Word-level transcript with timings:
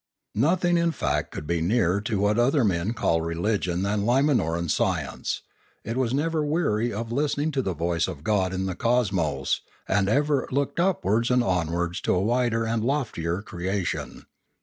Nothing 0.33 0.79
in 0.79 0.91
fact 0.91 1.29
could 1.29 1.45
be 1.45 1.61
nearer 1.61 2.01
to 2.01 2.19
what 2.19 2.39
other 2.39 2.63
men 2.63 2.93
call 2.95 3.21
religion 3.21 3.83
than 3.83 4.01
Limanoran 4.03 4.67
science; 4.71 5.43
it 5.83 5.95
was 5.95 6.11
never 6.11 6.43
weary 6.43 6.91
of 6.91 7.11
listening 7.11 7.51
to 7.51 7.61
the 7.61 7.75
voice 7.75 8.07
of 8.07 8.23
God 8.23 8.51
in 8.51 8.65
the 8.65 8.73
cosmos 8.73 9.61
and 9.87 10.09
ever 10.09 10.47
looked 10.49 10.79
upwards 10.79 11.29
and 11.29 11.43
onwards 11.43 12.01
to 12.01 12.15
a 12.15 12.19
wider 12.19 12.65
and 12.65 12.83
loftier 12.83 13.43
creation. 13.43 14.25